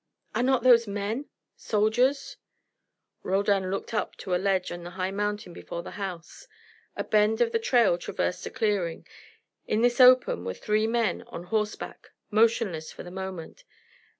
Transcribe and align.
Are 0.33 0.41
not 0.41 0.63
those 0.63 0.87
men; 0.87 1.29
soldiers?" 1.55 2.37
Roldan 3.21 3.69
looked 3.69 3.93
up 3.93 4.15
to 4.15 4.33
a 4.33 4.41
ledge 4.41 4.71
of 4.71 4.81
the 4.81 4.89
high 4.89 5.11
mountain 5.11 5.53
before 5.53 5.83
the 5.83 5.91
house. 5.91 6.47
A 6.95 7.03
bend 7.03 7.39
of 7.39 7.51
the 7.51 7.59
trail 7.59 7.99
traversed 7.99 8.47
a 8.47 8.49
clearing. 8.49 9.05
In 9.67 9.81
this 9.83 10.01
open 10.01 10.43
were 10.43 10.55
three 10.55 10.87
men 10.87 11.21
on 11.27 11.43
horseback, 11.43 12.09
motionless 12.31 12.91
for 12.91 13.03
the 13.03 13.11
moment. 13.11 13.63